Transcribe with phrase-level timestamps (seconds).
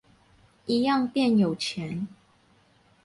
[0.65, 2.07] 一樣變有錢